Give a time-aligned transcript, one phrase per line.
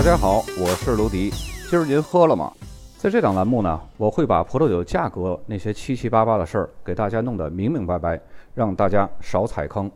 [0.00, 1.28] 大家好，我是卢迪。
[1.68, 2.50] 今儿您喝了吗？
[2.96, 8.18] 在这档栏目呢，我会把葡萄酒价格那些七七八八的事儿给大家弄得明明白白，
[8.54, 9.90] 让大家少踩坑。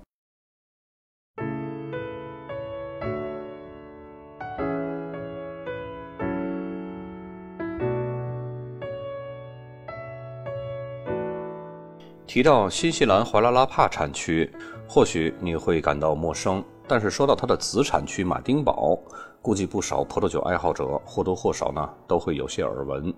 [12.27, 14.53] 提到新西兰怀拉拉帕产区，
[14.87, 18.99] 或许你会感到陌生，但是说到它的子产区马丁堡，
[19.45, 23.13] 估计不少葡萄酒爱好者或多或少呢都会有些耳闻。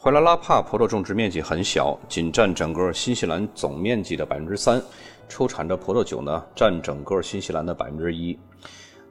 [0.00, 4.80] 怀拉拉帕葡萄种植面积很小，仅占整个新西兰总面积的百分之三，
[5.28, 8.38] 出产的葡萄酒呢占整个新西兰的百分之一。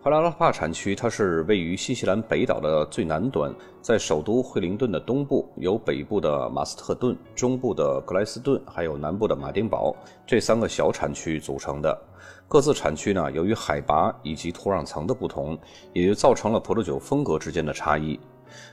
[0.04, 12.00] 怀拉拉帕产区，它是位于新西兰北岛的最南端，在首都惠灵顿的东部，由北部的马斯特顿、中部的格莱斯顿，还有南部的马丁堡这三个小产区组成的。
[12.48, 15.58] 各自产区呢，由于海拔以及土壤层的不同，
[15.94, 18.20] 也就造成了葡萄酒风格之间的差异。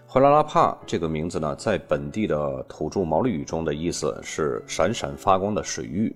[0.06, 6.14] 怀拉拉帕这个名字呢，在本地的土著毛利语中的意思是闪闪发光的水域。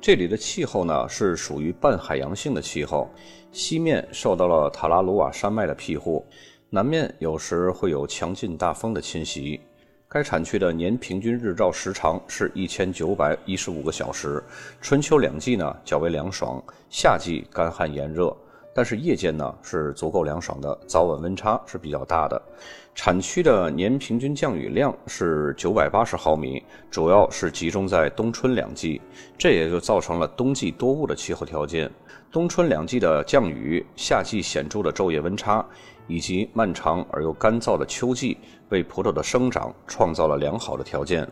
[0.00, 3.10] 这里的气候呢是属于半海洋性的气候，
[3.50, 6.24] 西面受到了塔拉鲁瓦山脉的庇护，
[6.70, 9.60] 南面有时会有强劲大风的侵袭。
[10.08, 14.42] 该产区的年平均日照时长是一千九百一十五个小时，
[14.80, 18.34] 春秋两季呢较为凉爽，夏季干旱炎热。
[18.76, 22.40] 但是夜间呢是足够凉爽的，早晚温差是比较大的。
[22.94, 29.00] 产区的年平均降雨量是九百八十毫米，主要是集中在冬春两季，
[29.38, 31.90] 这也就造成了冬季多雾的气候条件。
[32.30, 35.64] 冬春两季的降雨，夏季显著的昼夜温差，
[36.06, 38.36] 以及漫长而又干燥的秋季，
[38.68, 41.26] 为葡萄的生长创造了良好的条件。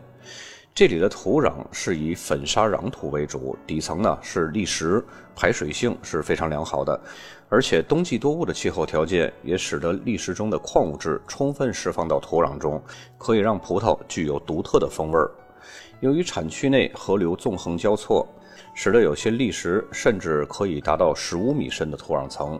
[0.75, 5.01] 这里的土壤是以粉砂壤土为主，底层呢是砾石，
[5.33, 6.99] 排水性是非常良好的，
[7.47, 12.83] 而且冬季多雾的气候条件也使得砾石中的矿物质充分释放到土壤中，
[13.17, 15.31] 可以让葡萄具有独特的风味儿。
[16.01, 18.27] 由于产区内河流纵横交错，
[18.73, 22.59] 使得有些砾石甚至可以达到十五米深的土壤层。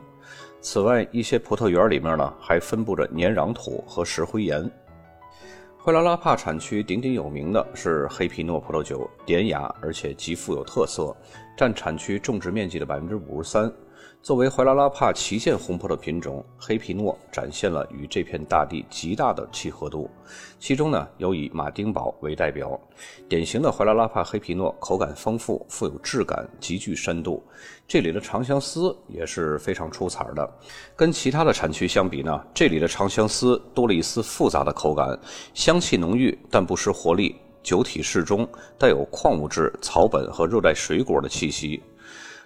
[0.62, 4.72] 此外，一些葡萄园里面呢还分布着粘壤土和石灰岩。
[5.86, 11.16] 克拉拉帕产区鼎鼎有名的是黑皮诺葡萄酒，典雅而且极富有特色，
[11.56, 13.72] 占产区种植面积的百分之五十三。
[14.26, 20.10] 作为怀拉拉帕旗舰红葡萄品种，黑皮诺展现了与这片大地极大的契合度。
[20.60, 22.76] 其中呢，有以马丁堡为代表，
[23.30, 27.44] 典型的怀拉拉帕黑皮诺口感丰富，富有质感，极具深度。
[27.88, 30.54] 这里的长相思也是非常出彩的。
[30.96, 35.16] 跟其他的产区相比呢，这里的长相思多了一丝复杂的口感，
[35.54, 41.80] 香气浓郁，但不失活力，酒体适中，带有矿物质、草本和热带水果的气息。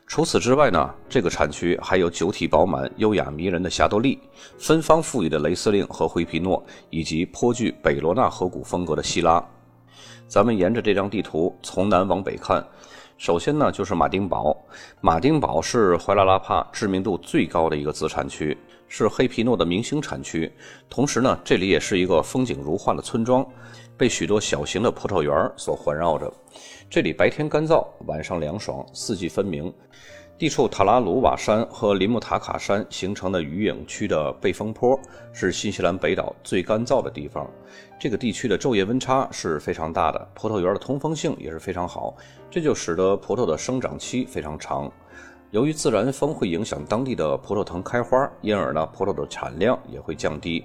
[0.09, 4.19] 除此之外呢，这个产区还有酒体饱满、优雅迷人的霞多丽，
[4.57, 9.41] 芬芳馥郁的雷司令和灰皮诺，以及颇具北罗纳河谷风格的希拉。
[10.27, 12.67] 咱们沿着这张地图从南往北看，
[13.19, 14.57] 首先呢就是马丁堡。
[14.99, 20.51] 马丁堡是怀拉拉帕知名度最高的一个子产区，是黑皮诺的明星产区。
[20.89, 23.45] 同时呢，这里也是一个风景如画的村庄，
[23.99, 26.33] 被许多小型的葡萄园所环绕着。
[26.89, 29.71] 这里白天干燥，晚上凉爽，四季分明。
[30.37, 34.97] 地处塔拉鲁瓦山和林木塔卡山形成的雨影区的背风坡，
[35.33, 37.45] 是新西兰北岛最干燥的地方。
[37.99, 42.15] 这个地区的昼夜温差是非常大的，葡萄园的通风性也是非常好，
[42.49, 44.89] 这就使得葡萄的生长期非常长。
[45.51, 50.63] 由于自然风会影响当地的葡萄藤开花，因而呢，葡萄的产量也会降低。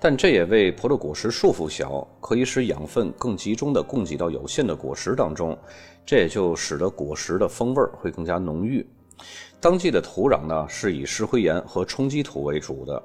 [0.00, 5.56] 但这也为葡萄果实束缚小，可以使养分更集中地供给到有限的果实当中，
[6.06, 8.86] 这也就使得果实的风味会更加浓郁。
[9.60, 13.00] 当季的土壤呢，是以石灰岩和冲积土为主的，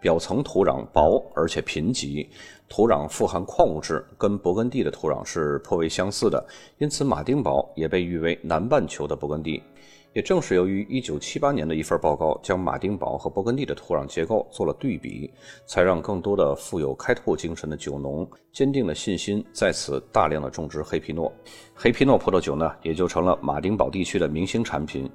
[0.00, 2.26] 表层土壤薄而且贫瘠，
[2.70, 6.42] 土壤富含矿物质，跟勃艮第的土壤是颇为相似的，
[6.78, 9.62] 因此马丁堡也被誉为南半球的勃艮第。
[10.12, 15.30] 也正是由于1978年的一份报告将马丁堡和勃艮第的土壤结构做了对比，
[15.66, 21.32] 才让更多的富有开拓精神的酒农坚定了信心，在此大量的种植黑皮诺。
[21.74, 25.08] 黑皮诺葡萄酒呢，也就成了马丁堡地区的明星产品，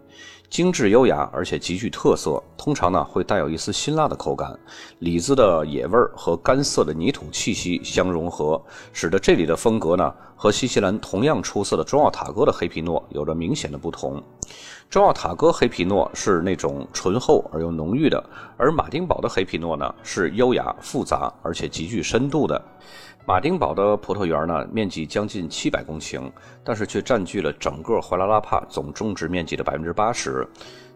[0.56, 2.42] 精致优雅，而且极具特色。
[2.58, 4.58] 通常呢，会带有一丝辛辣的口感，
[5.00, 8.64] 李子的野味儿和干涩的泥土气息相融合，
[8.94, 14.24] 使得这里的风格呢，和新西兰同样出色的中奥塔哥的黑皮诺有着明显的不同。
[14.90, 18.24] 中奥塔哥黑皮诺是那种醇厚而又浓郁的，
[18.56, 22.64] 而马丁堡的黑皮诺呢是优雅复杂而且极具深度的。
[23.28, 26.32] 马丁堡的葡萄园呢面积将近七百公顷，
[26.64, 30.48] 但是却占据了整个怀拉拉帕总种植面积的百分之八十。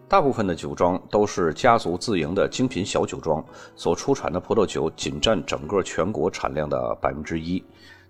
[0.06, 3.44] 大部分的酒庄都是家族自营的精品小酒庄，
[3.74, 7.60] 所出产的葡萄酒仅占整个全国产量的百分之一。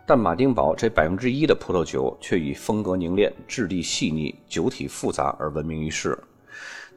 [0.07, 6.19] 但马丁堡这百分之一的葡萄酒却以风格凝练、质地细腻、酒体复杂而闻名于世。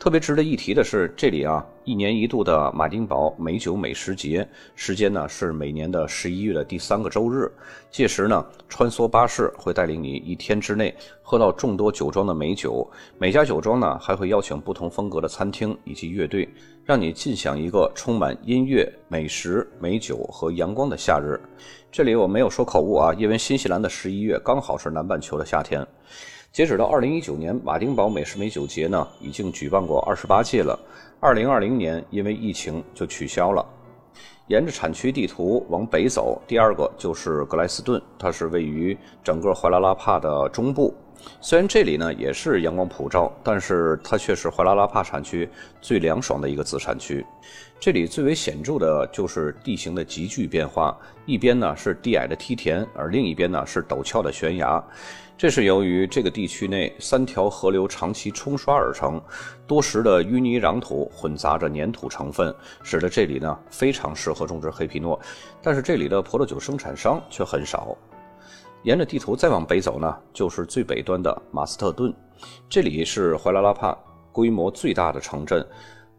[0.03, 4.45] 特别值得一提的是，这里啊，一年一度的马丁堡美酒美食节，
[4.75, 7.49] 时间呢是每年的十一月的第三个周日。
[7.89, 12.85] 届时呢，穿梭巴士会带领你一天之内喝到众多酒庄的美酒，
[13.17, 16.49] 每家酒庄呢还会邀请不同风格的餐厅以及乐队，
[16.83, 21.39] 让你尽享一个充满音乐、美食、美酒和阳光的夏日。
[21.89, 25.87] 这里我没有说口误啊，因为新西兰的十一月刚好是南半球的夏天。
[26.53, 30.79] 截止到二零一九年，马丁堡美食美酒节呢已经举办过二十八届了。
[31.19, 33.65] 二零二零年因为疫情就取消了。
[34.49, 40.93] 沿着产区地图往北走，第二个就是格莱斯顿，它是位于整个怀拉拉帕的中部。
[41.41, 45.49] 虽然这里呢也是阳光普照，但是它却是怀拉拉帕产区
[45.81, 47.25] 最凉爽的一个子产区。
[47.79, 50.95] 这里最为显著的就是地形的急剧变化，
[51.25, 54.83] 一边呢是低矮的梯田，而另一边呢是陡峭的悬崖。
[55.43, 59.21] 这是由于这个地区内三条河流长期冲刷而成，
[59.67, 65.19] 多时的淤泥壤土混杂着粘土成分，使得这里呢非常适合种植黑皮诺。
[65.61, 67.93] 但是这里的葡萄酒生产商却很少。
[68.83, 72.15] 沿着地图再往北走呢，就是最北端的马斯特顿，
[72.69, 73.93] 这里是怀拉拉帕
[74.31, 75.61] 规模最大的城镇，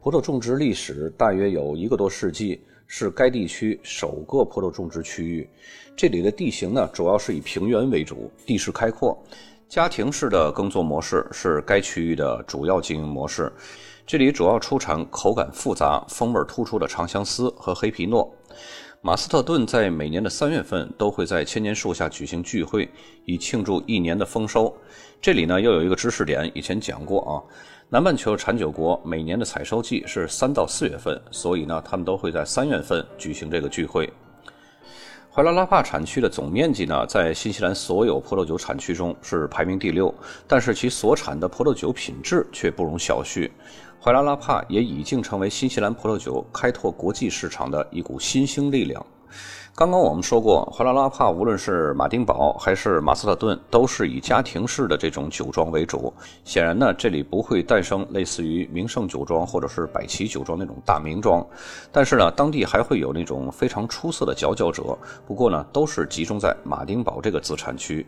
[0.02, 2.62] 葡萄种植历史大约有一个多世纪。
[2.86, 5.48] 是该地区首个葡萄种植区域。
[5.96, 9.16] 这里的地形呢，主要是以平原为主，地势开阔。
[9.68, 13.52] 家庭式的耕作模式是该区域的主要经营模式。
[14.06, 18.32] 这里主要出产口感复杂、风味突出的长相思和黑皮诺。
[19.00, 22.88] 马斯特顿在每年的三月份都会在千年树下举行聚会，
[23.24, 24.74] 以庆祝一年的丰收。
[25.20, 27.32] 这里呢，又有一个知识点，以前讲过啊。
[27.94, 34.12] 南半球产酒国每年的采收季是三到四月份，所以呢，他们都会在三月份举行这个聚会。
[35.32, 40.12] 怀拉拉帕产区的总面积呢，在新西兰所有葡萄酒产区中是排名第六，
[40.48, 43.48] 但是其所产的葡萄酒品质却不容小觑。
[44.02, 49.06] 怀拉拉帕也已经成为新西兰葡萄酒开拓国际市场的一股新兴力量。
[49.76, 56.14] 刚刚我们说过，华拉拉帕无论是马丁堡还是马斯特顿，都是以家庭式的这种酒庄为主。
[56.44, 61.44] 显然呢，这里不会诞生类似于名胜酒庄或者是百奇酒庄那种大名庄，
[61.90, 64.96] 但是呢，当地还会有那种非常出色的佼佼者。
[65.26, 68.06] 不过呢，都是集中在马丁堡这个子产区。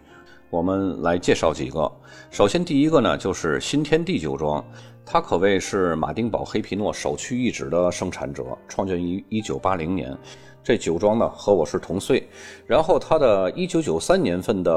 [0.48, 1.90] 我们来介绍几个。
[2.30, 4.64] 首先，第一个呢，就是新天地酒庄，
[5.04, 10.16] 它可谓是马丁堡黑皮诺首屈一指的生产者，创建于1980年。
[10.62, 12.28] 这酒庄呢和我是同岁，
[12.66, 14.72] 然后他的1993年份的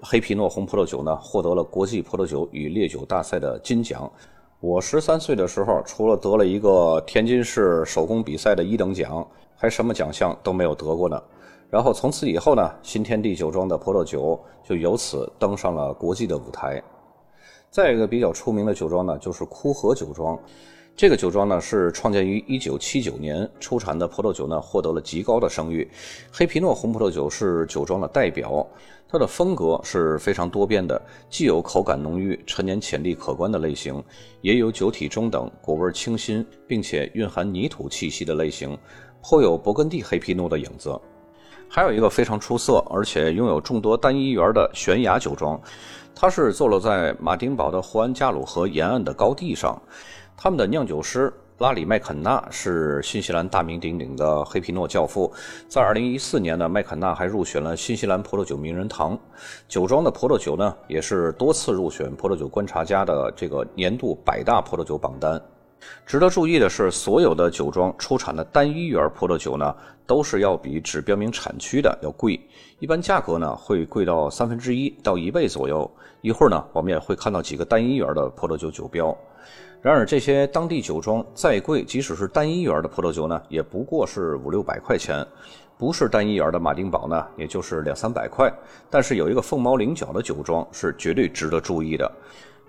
[0.00, 4.10] 黑皮诺红葡萄酒呢获得了国际葡萄酒与烈酒大赛的金奖。
[4.60, 9.26] 我十三岁的时候，除了得了一个天津市手工比赛的一等奖，
[9.56, 11.22] 还什么奖项都没有得过呢。
[11.76, 16.82] 然后从此以后呢，新天地酒庄的葡萄酒就由此登上了国际的舞台。
[17.70, 20.38] 再一个比较出名的酒庄呢，就是枯河酒庄。
[20.96, 25.86] 这个酒庄呢是创建于1979年，出产的葡萄酒呢获得了极高的声誉。
[26.32, 28.66] 黑皮诺红葡萄酒是酒庄的代表，
[29.06, 34.02] 它的风格是非常多变的，既有口感浓郁、陈年潜力可观的类型，
[34.40, 38.78] 也有酒体中等、果味清新并且蕴含泥土气息的类型，
[39.22, 40.98] 颇有勃艮第黑皮诺的影子。
[41.68, 45.60] 还有一个非常出色而且拥有众多单一园的悬崖酒庄，
[46.14, 49.80] 它是坐落在马丁堡的胡安加鲁河沿岸的高地上。
[50.36, 55.32] 他们的酿酒师拉里麦肯纳是新西兰大名鼎鼎的黑皮诺教父。
[55.68, 59.18] 在2014年呢，麦肯纳还入选了新西兰葡萄酒名人堂。
[59.66, 65.40] 酒庄的葡萄酒呢，也是多次入选葡萄酒观察家的这个年度百大葡萄酒榜单。
[66.04, 69.74] 值得注意的是，所有的酒庄出产的单一园葡萄酒呢，
[70.06, 72.40] 都是要比只标明产区的要贵，
[72.78, 75.90] 一般价格呢会贵到三分之一到一倍左右。
[76.22, 79.16] 一会儿呢，我们也会看到几个单一园的葡萄酒酒标。
[79.82, 85.24] 然而，这些当地酒庄再贵，即使是单一园的葡萄酒呢，也不过是五六百块钱；
[85.78, 88.52] 不是单一园的马丁堡呢，也就是两三百块。
[88.90, 92.10] 但是有一个凤毛麟角的酒庄是绝对值得注意的，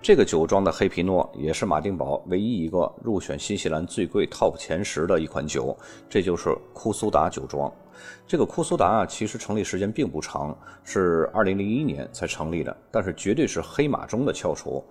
[0.00, 5.76] 这个酒庄的黑皮诺也是马丁堡唯一一个入选新西兰最贵 TOP 前十的一款酒，
[6.08, 7.70] 这就是库苏达酒庄。
[8.26, 14.82] 这个库苏达啊，其实成立时间并不长，是二零零一年才成立的，但是绝对是黑马中的翘楚。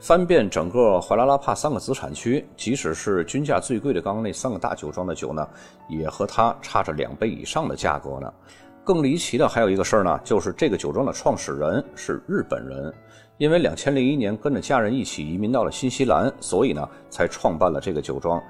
[0.00, 5.48] 翻遍整个怀拉拉帕三个子产区，即使是均价最贵的刚刚那三个大酒庄的酒呢，
[5.88, 8.32] 也和它差着两倍以上的价格呢。
[8.82, 12.92] 更离奇的还有一个事儿呢，就是这个酒庄的创始人是日本人，
[13.38, 18.42] 因为两千零一年跟着家人一起移民到了新西兰，所以呢才创办了这个酒庄。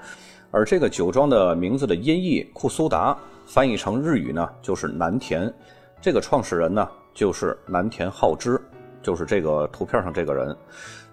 [0.53, 5.53] 而这个酒庄的名字的音译库苏达，翻译成日语呢就是南田。
[6.01, 8.61] 这个创始人呢就是南田浩之，
[9.03, 10.57] 就是这个图片上这个人。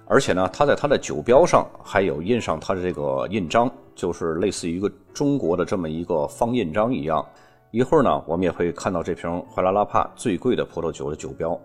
[0.05, 7.25] 而且呢，他在他的酒标上还有印上他的这个印章，就是类似于一个中国的这么一个方印章一样。
[7.71, 11.59] 一会儿呢，我们也会看到这瓶怀拉拉帕最贵的葡萄酒的酒标。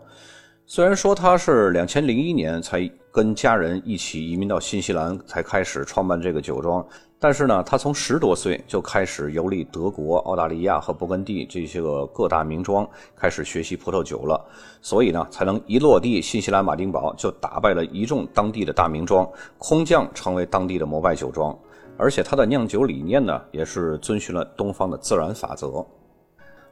[0.71, 6.87] 虽然说他是两千零一年才跟家人一起移民到新西兰，才开始创办这个酒庄，
[7.19, 14.39] 但是呢，他从十多岁就开始游历德国、澳大利亚和勃艮第这些个各大名庄，开始学习葡萄酒了。
[14.83, 21.59] 所以呢，才能一落地新西兰马丁堡就打败了一众当地的大名庄，空降成为当地的膜拜酒庄。
[21.97, 25.83] 而且他的酿酒理念呢，也是遵循了东方的自然法则。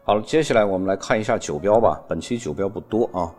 [0.04, 1.98] 好了，接下来我们来看一下酒标吧。
[2.06, 3.32] 本期酒标不多啊，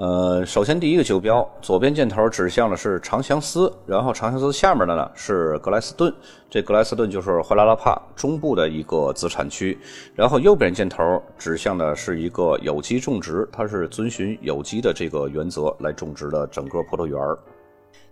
[0.00, 6.10] 呃，首先第一个酒标，左边箭头指向的是长相思，然后长相思下面的呢是格莱斯顿，
[6.48, 9.78] 这格莱斯顿就是怀拉拉帕中部的一个子产区，
[10.14, 17.20] 然后右边箭头指向的是一个有机种植，它是遵循有机的这个原则来种植的整个葡萄园。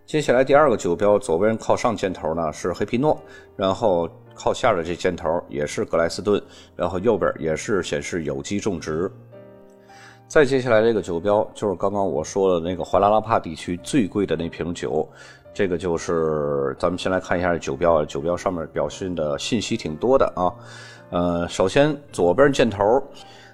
[0.04, 3.18] 接下来第二个酒标，左边靠上箭头呢是黑皮诺，
[3.56, 6.38] 然后靠下的这箭头也是格莱斯顿，
[6.76, 9.10] 然后右边也是显示有机种植。
[10.28, 15.08] 再接下来这个酒标就是刚刚我说的那个怀拉拉帕地区最贵的那瓶酒，
[15.54, 20.52] 这个就是咱们先来看一下酒标，酒标上面表现的信息挺多的啊。
[21.08, 23.02] 呃，首先左边箭头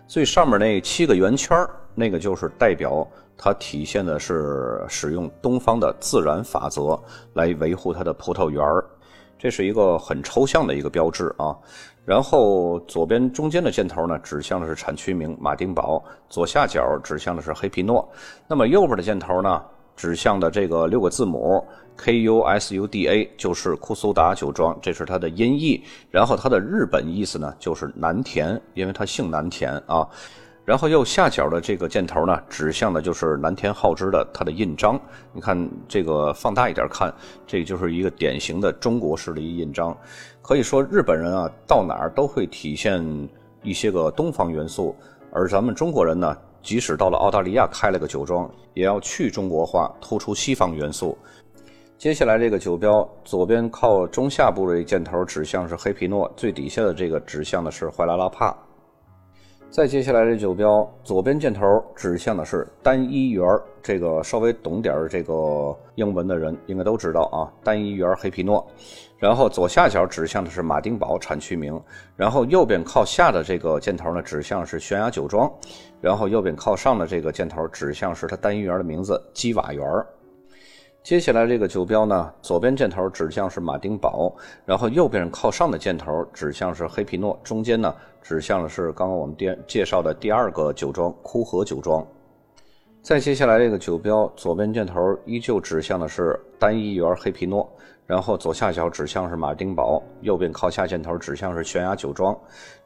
[0.08, 1.56] 最上面那七个圆圈
[1.94, 3.06] 那个就是代表。
[3.36, 6.98] 它体现的是使用东方的自然法则
[7.32, 8.64] 来维护它的葡萄园，
[9.36, 11.54] 这是一个很抽象的一个标志啊。
[12.04, 18.06] 然后左边中间的箭头呢，指向的是产区名马丁堡；左下角指向的是黑皮诺。
[18.46, 19.62] 那么右边的箭头呢，
[19.96, 25.82] 指向的这个六个字母 K U S U D A 就是库苏达酒庄，这是它的音译。
[26.10, 30.06] 然后它的日本意思呢，就是南田，因为它姓南田啊。
[30.66, 34.98] 然后右下角的这个箭头呢，指向的就是南田浩之的它的印章。
[35.32, 37.14] 你看这个放大一点看，
[37.46, 39.96] 这就是一个典型的中国式的一印章。
[40.46, 43.02] 可以说日本人啊，到哪儿都会体现
[43.62, 44.94] 一些个东方元素，
[45.32, 51.16] 而咱们中国人呢，即使到了澳大利亚开了个酒庄，也要去中国化，突出西方元素。
[51.96, 58.54] 接下来这个酒标左边靠中下部的箭头指向是黑皮诺，最底下的这个指向的是怀拉拉帕。
[59.74, 68.64] 再接下来这酒标，左边箭头指向的是单一园儿，这个稍微懂点儿这个英文的人应该都知道啊，单一园黑皮诺。
[69.18, 71.82] 然后左下角指向的是马丁堡产区名，
[72.14, 75.52] 然后右边靠下的这个箭头呢指向是悬崖酒庄，
[76.00, 80.06] 然后右边靠上的这个箭头指向是它单一园的名字基瓦园儿。
[81.02, 92.04] 接下来这个酒标呢，左边箭头指向是马丁堡，然后右边靠上的箭头指向是黑皮诺，中间呢指向的是刚刚我们介介绍的第二个酒庄枯河酒庄。
[93.02, 97.70] 再接下来这个酒标，左边箭头依旧指向的是单一园黑皮诺，
[98.06, 102.34] 然后左下角指向是马丁堡，右边靠下箭头指向是悬崖酒庄，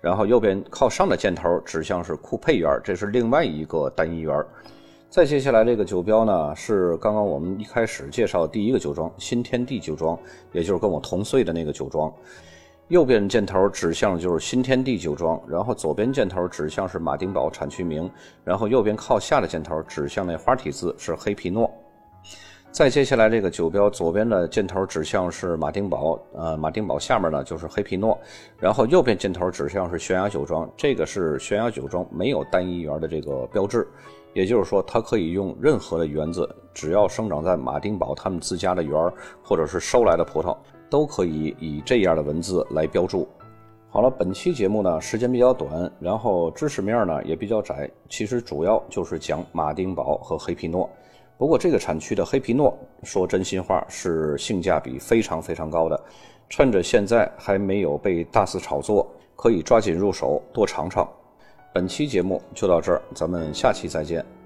[0.00, 4.44] 然后右边靠上的箭头指向是库佩园，这是另外一个单一园。
[5.08, 10.18] 再接下来这个酒标呢，是刚刚我们一开始介绍第一个酒庄新天地酒庄，
[10.50, 12.12] 也就是跟我同岁的那个酒庄。
[12.88, 18.10] 右边箭头指向就是新天地酒庄，然后左边箭头指向是马丁堡产区名，
[18.42, 21.70] 然后右边靠下的箭头指向那花体字是黑皮诺。
[22.70, 28.18] 再接下来这个酒标左边的箭头指向是马丁堡，呃，马丁堡下面呢就是黑皮诺，
[28.58, 33.86] 然后右边箭头指向是悬崖酒庄，这个是悬崖酒庄没有单一园的这个标志。
[34.34, 40.56] 也就是说，它可以用任何的园子，只要生长在马丁堡他们自家的园儿，或者是收来的葡萄，
[40.90, 43.28] 都可以以这样的文字来标注。
[43.90, 50.88] 好了，本期节目呢时间比较短，然后知识面呢也比较窄，其实主要就是讲马丁堡和黑皮诺。
[51.38, 55.98] 不过这个产区的黑皮诺，说真心话是性价比非常非常高的，
[56.50, 61.08] 趁着现在还没有被大肆炒作，可以抓紧入手，多尝尝。
[61.72, 64.37] 本期节目就到这儿，咱们下期再见。